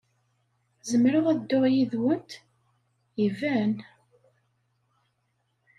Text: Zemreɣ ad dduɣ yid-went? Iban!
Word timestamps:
Zemreɣ 0.89 1.25
ad 1.27 1.39
dduɣ 1.41 1.63
yid-went? 1.73 2.31
Iban! 3.25 3.73